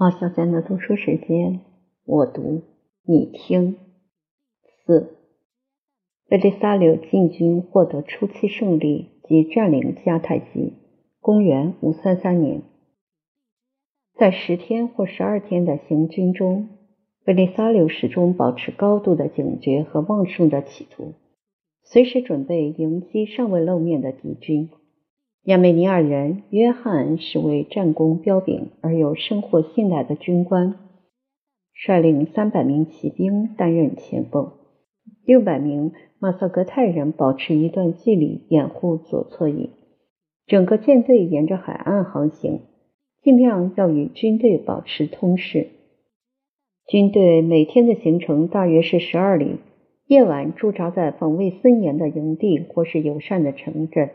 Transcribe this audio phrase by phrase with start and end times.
[0.00, 1.58] 马小娟的读书时间，
[2.04, 2.62] 我读
[3.02, 3.74] 你听。
[4.86, 5.16] 四，
[6.28, 10.74] 贝利萨留进军获得初期胜利及占领迦太基。
[11.20, 12.62] 公元五三三年，
[14.14, 16.68] 在十天或十二天的行军中，
[17.24, 21.14] 贝利萨留始终保持高度的警觉和旺盛的企图，
[21.82, 24.70] 随时准备迎击尚未露面的敌军。
[25.48, 30.74] 亚美尼亚人约翰是位战功彪炳而又深获信赖的军官，
[31.72, 34.52] 率领三百名骑兵担任前锋，
[35.24, 39.70] 六百名马萨格泰人保持一段距离掩护左侧翼。
[40.46, 42.60] 整个舰队沿着海岸航行，
[43.22, 45.68] 尽量要与军队保持通视。
[46.86, 49.56] 军队每天的行程大约是十二里，
[50.08, 54.10] 夜晚驻扎在防卫森严的营地或是友善的城镇。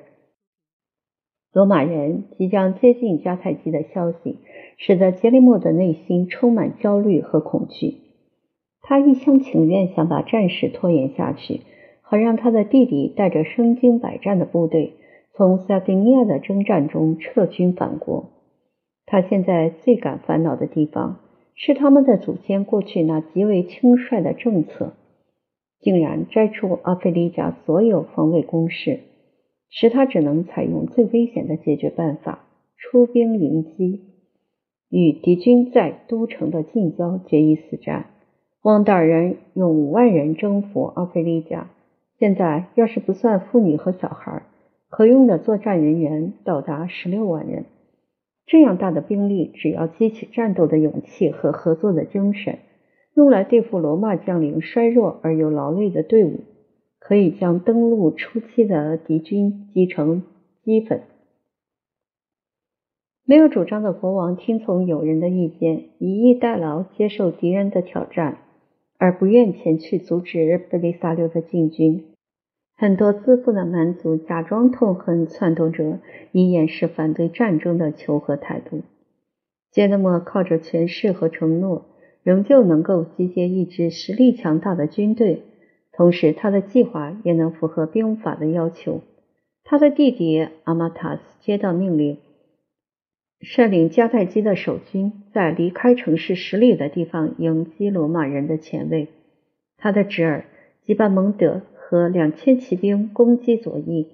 [1.53, 4.39] 罗马人即将接近迦太基的消息，
[4.77, 7.97] 使得杰利莫的内心充满焦虑和恐惧。
[8.81, 11.61] 他一厢情愿想把战事拖延下去，
[12.01, 14.93] 好让他的弟弟带着身经百战的部队
[15.35, 18.31] 从萨丁尼亚的征战中撤军返国。
[19.05, 21.19] 他现在最感烦恼的地方
[21.53, 24.93] 是，他们的祖先过去那极为轻率的政策，
[25.79, 29.01] 竟然摘除阿非利加所有防卫工事。
[29.75, 32.45] 使他只能采用最危险的解决办法——
[32.77, 34.01] 出兵迎击，
[34.89, 38.05] 与敌军在都城的近郊决一死战。
[38.61, 41.71] 汪达尔人用五万人征服奥菲利加，
[42.19, 44.43] 现在要是不算妇女和小孩，
[44.89, 47.65] 可用的作战人员到达十六万人。
[48.45, 52.59] 这样大的兵力，只要激起战斗的勇气和合作的精神，
[53.15, 56.41] 用来对付罗马将领衰弱而又劳累的队伍。
[57.05, 60.23] 可以将登陆初期的敌军击成
[60.63, 61.01] 齑粉。
[63.25, 68.37] 没有主张的国王听从友人的意见，以逸待劳，接受敌人的挑战，
[68.97, 72.05] 而不愿前去阻止贝利萨留的进军。
[72.75, 75.99] 很多自负的蛮族假装痛恨篡夺者，
[76.31, 78.81] 以掩饰反对战争的求和态度。
[79.71, 81.85] 杰德莫靠着权势和承诺，
[82.23, 85.43] 仍旧能够集结一支实力强大的军队。
[85.95, 89.01] 同时，他的计划也能符合兵法的要求。
[89.63, 92.17] 他的弟弟阿马塔斯接到命令，
[93.39, 99.07] 率领迦太基的守军在离开城市十里的地方迎击罗马人的前卫。
[99.77, 100.45] 他的侄儿
[100.85, 104.07] 吉巴蒙德和两千骑兵攻击左翼，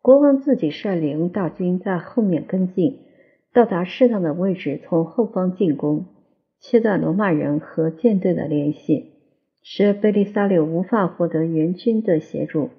[0.00, 3.00] 国王自己率领大军在后面跟进，
[3.52, 6.06] 到达适当的位置，从后方进攻，
[6.58, 9.17] 切断罗马人和舰队的联系。
[9.62, 12.70] 使贝利萨留无法获得援军的协助。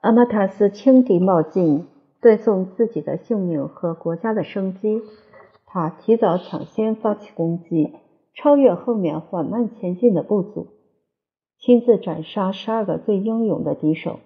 [0.00, 1.86] 阿马塔斯轻敌冒进，
[2.20, 5.02] 断送自己的性命和国家的生机。
[5.64, 7.92] 他提早抢先发起攻击，
[8.34, 10.66] 超越后面缓慢前进的部族，
[11.58, 14.20] 亲自斩杀十二个最英勇的敌手，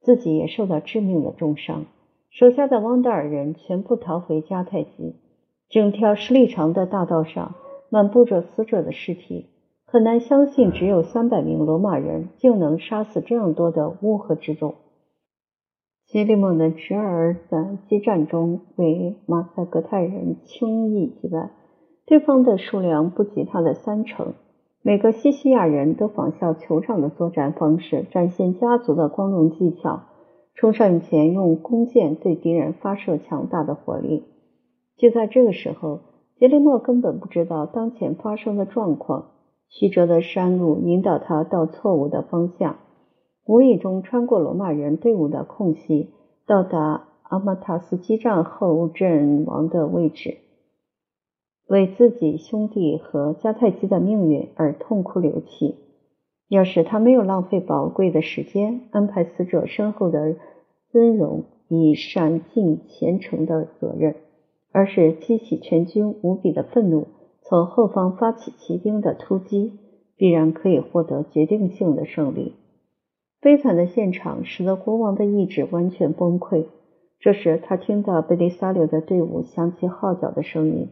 [0.00, 1.86] 自己也受到致命的重伤。
[2.28, 5.16] 手下的汪达尔人全部逃回迦太基。
[5.68, 7.54] 整条十里长的大道上
[7.90, 9.46] 满布着死者的尸体。
[9.92, 14.76] 很难相信，只有三百名罗马人就能杀死这样多的乌合之众。
[16.06, 21.50] 杰里蒙的侄儿在激战中被马赛格泰人轻易击败，
[22.06, 24.34] 对方的数量不及他的三成。
[24.80, 30.02] 每个西西亚人都仿效酋长的作战方式，展现家族的光荣技巧，
[30.54, 34.22] 冲上前用弓箭对敌人发射强大的火力。
[34.96, 35.98] 就在这个时候，
[36.38, 39.32] 杰里莫根本不知道当前发生的状况。
[39.70, 42.76] 曲折的山路引导他到错误的方向，
[43.46, 46.10] 无意中穿过罗马人队伍的空隙，
[46.44, 50.38] 到达阿马塔斯基战后阵亡的位置，
[51.68, 55.76] 为自己兄弟和迦太基的命运而痛哭流涕。
[56.48, 60.34] 要是他没有浪费宝贵的时间安排死者身后的
[60.90, 64.16] 尊荣，以善尽虔诚的责任，
[64.72, 67.06] 而是激起全军无比的愤怒。
[67.50, 69.72] 从后方发起骑兵的突击，
[70.16, 72.54] 必然可以获得决定性的胜利。
[73.40, 76.66] 悲惨的现场使得国王的意志完全崩溃。
[77.18, 80.90] 这时，他听到贝利萨留的队伍响起号角的声音，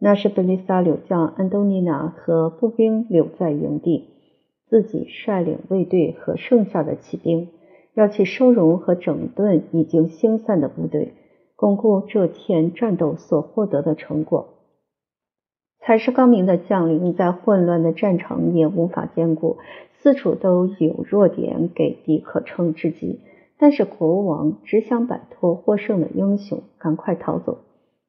[0.00, 4.08] 那是贝利萨留将安东尼娜和步兵留在营地，
[4.66, 7.50] 自己率领卫队和剩下的骑兵，
[7.94, 11.12] 要去收容和整顿已经星散的部队，
[11.54, 14.48] 巩固这天战斗所获得的成果。
[15.84, 19.58] 才是高明的将领，在混乱的战场也无法兼顾，
[19.98, 23.20] 四处都有弱点给敌可乘之机。
[23.58, 27.58] 但是国王只想摆脱获胜的英雄，赶快逃走。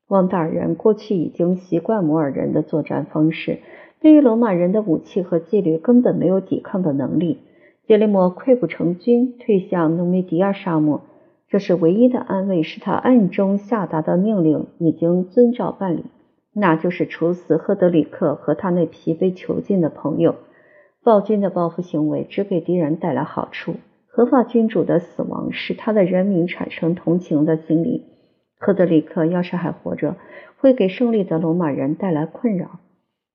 [0.07, 3.59] 汪达尔人过去已经习惯摩尔人的作战方式，
[3.99, 7.39] 对于罗马人的武器和纪律根本没有抵抗的能力。
[7.87, 11.01] 杰里摩溃不成军，退向努米迪亚沙漠。
[11.49, 16.05] 这是唯一的安慰，是他暗中下达的命令已经遵照办理，
[16.53, 20.35] 那就是处死赫德里克和他那疲惫囚禁的朋友。
[21.03, 23.75] 暴君的报复行为只给敌人带来好处。
[24.07, 28.05] 合法君主的死亡使他的人民产生同情的心理。
[28.59, 30.15] 赫德里克要是还活着，
[30.57, 32.79] 会给胜利的罗马人带来困扰。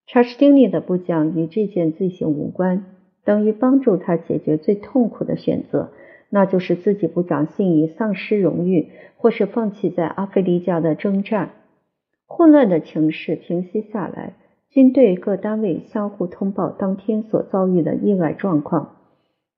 [0.07, 2.85] 查士丁尼的部将与这件罪行无关，
[3.25, 5.91] 等于帮助他解决最痛苦的选择，
[6.31, 11.51] 那就是自己不讲信义、丧失荣誉，或是放弃在阿非利加的征战。
[12.29, 14.35] 混乱的情势平息下来。
[14.71, 18.97] 军队各单位相互通报当天所遭遇的意外状况。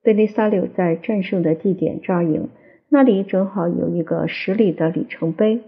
[0.02, 2.48] 贝利萨柳在战胜的地点扎营，
[2.88, 5.62] 那里正好有一个十里的里程碑，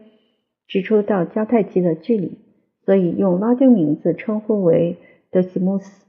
[0.69, 2.39] 指出到迦太基的距离，
[2.85, 4.97] 所以用拉丁名字称呼为
[5.33, 6.07] 德西穆斯。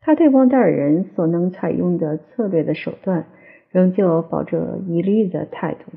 [0.00, 3.24] 他对汪达尔人所能采用的策略的手段，
[3.70, 5.96] 仍旧保着疑虑的态度。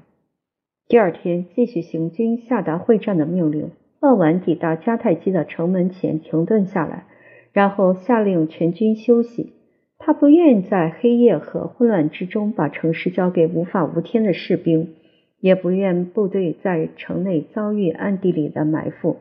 [0.88, 3.72] 第二天继续行军，下达会战的命令。
[4.00, 7.06] 傍晚抵达迦太基的城门前停顿下来，
[7.52, 9.54] 然后下令全军休息。
[9.98, 14.94] 他不愿在黑夜和混乱之中把城市交给无法无天的士兵，
[15.40, 19.18] 也不愿部队在城内遭遇暗地里的埋伏。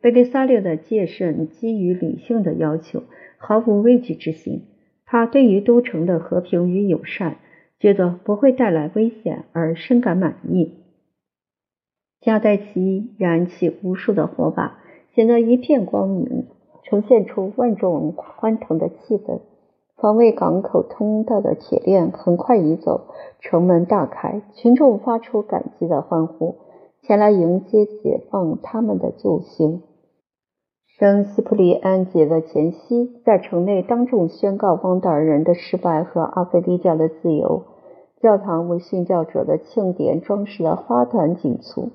[0.00, 3.02] 贝利萨略的戒慎基于理性的要求，
[3.36, 4.62] 毫无畏惧之心。
[5.04, 7.38] 他对于都城的和平与友善，
[7.80, 10.77] 觉得不会带来危险而深感满意。
[12.28, 14.76] 加代奇燃起无数的火把，
[15.14, 16.44] 显得一片光明，
[16.82, 19.38] 呈现出万众欢腾的气氛。
[19.96, 23.06] 防卫港口通道的铁链很快移走，
[23.40, 26.56] 城门大开，群众发出感激的欢呼，
[27.00, 29.80] 前来迎接解放他们的救星。
[30.98, 37.62] 圣西普里安节的前夕，在城内当众宣告汪达尔人的失败和阿非利加的自由。
[38.20, 41.88] 教堂为殉教者的庆典装饰的花团锦簇。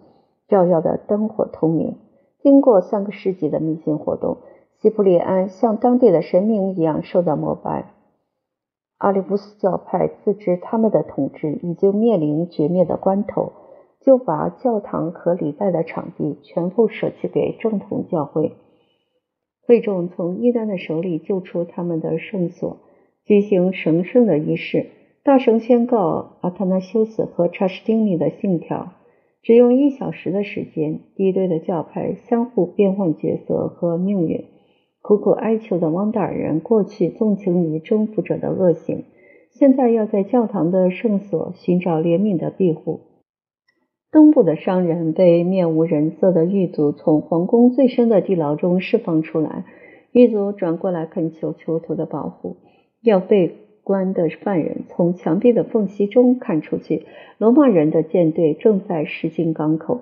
[0.53, 1.95] 照耀的灯火通明。
[2.37, 4.37] 经过三个世纪的迷信活动，
[4.79, 7.93] 西普里安像当地的神明一样受到膜拜。
[8.99, 13.51] 阿里乌斯教派自知他们的统治已经面临绝灭的关头，
[13.99, 18.51] 就把教堂和礼拜的场地全部舍弃给正统教会。
[19.65, 22.77] 会众从伊丹的手里救出他们的圣所，
[23.25, 24.91] 举行神圣的仪式，
[25.23, 28.91] 大声宣告阿特纳修斯和查士丁尼的信条。
[29.43, 34.45] 只用一小时的时间，敌对的教派相互变换角色和命运。
[35.01, 39.03] 苦苦哀求的汪达尔人，过去纵情于征服者的恶行，
[39.51, 43.01] 现在要在教堂的圣所寻找怜悯的庇护。
[44.11, 49.65] 东部的商人被面无人色的狱卒从皇宫最深的地牢中释放出来，
[50.13, 52.55] 狱卒转过来恳求囚徒的保护，
[53.01, 53.57] 要被。
[53.83, 57.05] 关的犯人从墙壁的缝隙中看出去，
[57.37, 60.01] 罗马人的舰队正在驶进港口。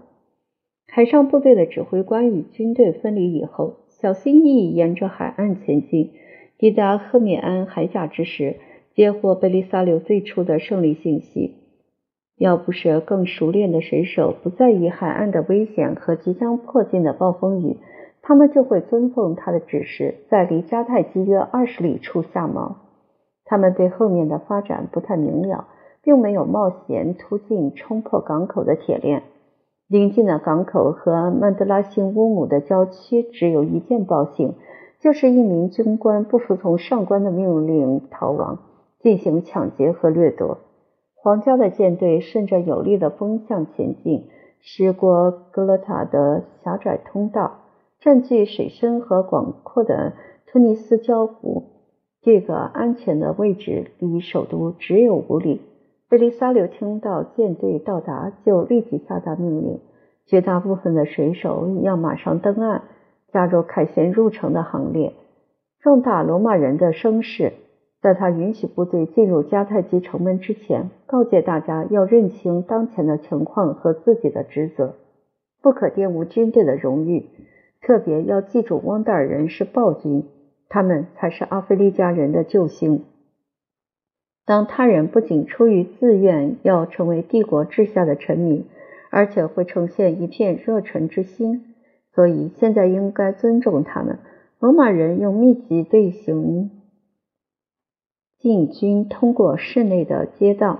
[0.88, 6.12] 海上部队的指挥官与军队分离以后，小心翼翼沿着海岸前进，
[6.58, 8.58] 抵达赫米安海岬之时，
[8.94, 11.56] 接获贝利萨留最初的胜利信息。
[12.38, 17.78] 要不是更熟练的水手不在意海岸的危险和即将迫近的暴风雨，
[18.22, 22.76] 他们就会遵奉他的指示，在离迦太基约二十里处下锚。
[23.52, 25.68] 他们对后面的发展不太明了，
[26.02, 29.24] 并没有冒险突进冲破港口的铁链。
[29.90, 34.54] 临近的港口和曼德拉辛乌姆的郊区只有一件报信，
[35.02, 38.60] 就是一名军官不服从上官的命令逃亡，
[39.02, 40.60] 进行抢劫和掠夺。
[41.16, 44.30] 皇家的舰队顺着有利的风向前进，
[44.62, 47.58] 驶过格勒塔的狭窄通道，
[48.00, 50.14] 占据水深和广阔的
[50.48, 51.64] 突尼斯礁湖。
[52.24, 55.62] 这个安全的位置离首都只有五里。
[56.08, 59.80] 贝利萨留听到舰队到达，就立即下达命令：
[60.28, 62.84] 绝大部分的水手要马上登岸，
[63.32, 65.14] 加入凯旋入城的行列。
[65.80, 67.54] 壮大罗马人的声势，
[68.02, 74.96] 在他允许部队进入迦太基城门之前，告诫大家要认清当前的情况和自己的职责，
[75.64, 77.30] 不可玷污军队的荣誉，
[77.82, 80.26] 特别要记住汪达尔人是暴君。
[80.74, 83.04] 他们才是阿非利加人的救星。
[84.46, 88.66] 当他人不仅出于自愿要成为帝国治下的臣民，
[89.10, 91.76] 而且会呈现一片热忱之心，
[92.16, 94.20] 所以现在应该尊重他们。
[94.60, 96.72] 罗马人用密集队形
[98.40, 100.80] 进军，通过室内的街道。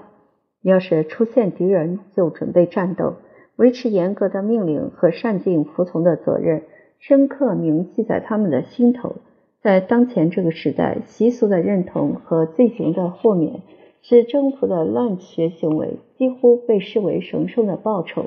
[0.62, 3.16] 要是出现敌人，就准备战斗。
[3.58, 6.64] 维持严格的命令和善尽服从的责任，
[7.00, 9.16] 深刻铭记在他们的心头。
[9.62, 13.62] 在当前这个时代，习俗的认同和罪行的豁免，
[14.02, 18.26] 使征服的滥学行为几乎被视为神圣的报酬。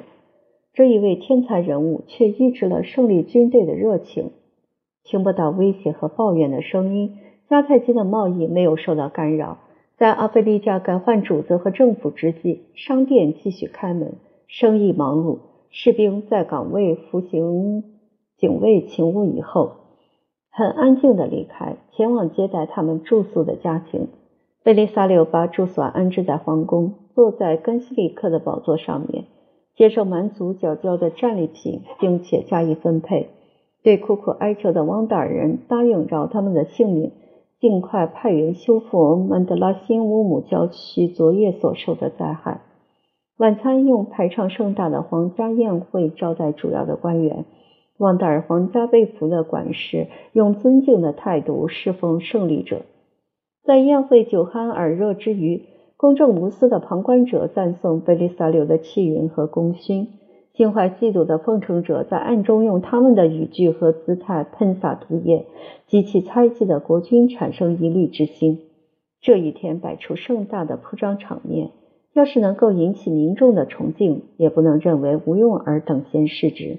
[0.72, 4.30] 这一位天才人物却抑制了胜利军队的热情，
[5.02, 7.16] 听不到威胁和抱怨的声音。
[7.48, 9.58] 迦太基的贸易没有受到干扰。
[9.96, 14.14] 在阿非利加改换主子和政府之际，商店继续开门，
[14.46, 15.38] 生意忙碌。
[15.70, 17.82] 士兵在岗位服刑
[18.36, 19.83] 警卫勤务以后。
[20.56, 24.06] 很安静的离开，前往接待他们住宿的家庭。
[24.62, 29.24] 贝利萨留把住所安置在皇宫，坐在根西里克的宝座上面，
[29.74, 33.30] 接受蛮族缴交的战利品，并且加以分配。
[33.82, 37.10] 对苦苦哀求的汪达尔人，答应饶他们的性命，
[37.58, 42.60] 尽快派员修复曼德拉辛乌姆郊区昨夜所受的灾害。
[43.38, 47.44] 晚餐用排场盛大的皇家宴会招待主要的官员。
[47.98, 52.82] 旺达尔皇家被俘的管事用尊敬的态度侍奉胜利者，
[53.62, 55.62] 在宴会酒酣耳热之余，
[55.96, 60.06] 公正无私的旁观者赞颂贝利萨留的气运和功勋；
[60.54, 65.46] 心怀嫉妒的奉承者在暗中用他们的语句和姿态喷洒毒液，
[65.86, 68.58] 激起猜忌的国君产生疑虑之心。
[69.20, 71.70] 这一天摆出盛大的铺张场面，
[72.12, 76.78] 要是能够引起民众的崇敬，也不能认为无用而等闲视之。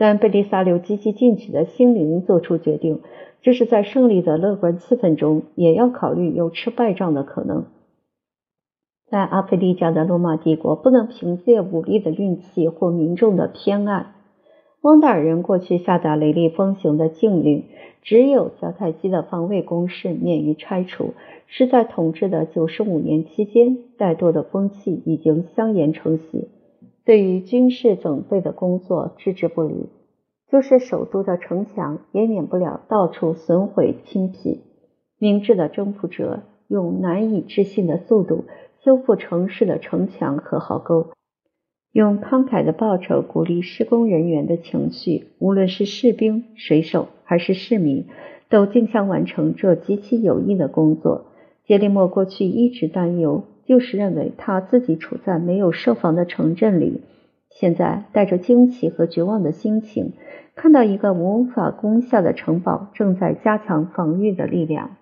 [0.00, 3.02] 但贝利萨留积极进取的心灵做出决定，
[3.42, 7.66] 这是在胜利的乐观气氛中，也要考虑有吃败仗的可能。
[9.10, 14.14] 在阿非利加的罗马帝国，不能凭借武力的运气或民众的偏爱。
[14.80, 17.64] 汪达尔人过去下达雷厉风行的禁令，
[18.00, 21.12] 只有迦太基的防卫工事免于拆除，
[21.46, 26.48] 是在统治的九十五年期间，怠惰的风气已经相沿成习。
[27.04, 29.88] 对于军事准备的工作置之不理，
[30.50, 34.60] 就是首都的城墙也免不了到处损毁侵袭。
[35.18, 38.44] 明智的征服者用难以置信的速度
[38.82, 41.10] 修复城市的城墙和壕沟，
[41.92, 45.28] 用慷慨的报酬鼓励施工人员的情绪。
[45.38, 48.06] 无论是士兵、水手还是市民，
[48.48, 51.26] 都竞相完成这极其有益的工作。
[51.64, 53.44] 杰利莫过去一直担忧。
[53.70, 57.02] 就是认为他自己处在没有设防的城镇里，
[57.50, 60.14] 现在带着惊奇和绝望的心情，
[60.56, 64.96] 看到一个无法攻下的城堡正在加强防御的力量。